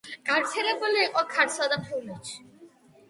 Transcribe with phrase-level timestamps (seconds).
[0.29, 2.39] გავრცელებული იყო ქართლსა და მთიულეთში.